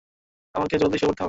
[0.55, 1.19] আমাকে জলদি শুয়ে পড়তে হবে।